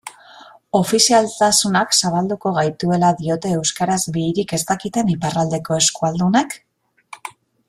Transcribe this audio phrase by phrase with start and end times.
[0.77, 6.61] Ofizialtasunak salbatuko gaituela diote euskaraz bihirik ez dakiten iparraldeko euskualdunek?